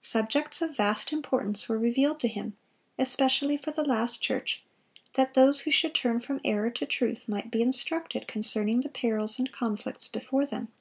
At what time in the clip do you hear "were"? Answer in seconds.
1.68-1.78